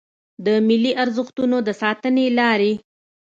[0.45, 2.73] د ملي ارزښتونو د ساتنې لارې